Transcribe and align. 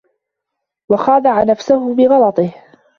وَخَادَعَ 0.91 1.43
نَفْسَهُ 1.43 1.95
بِغَلَطِهِ 1.95 2.53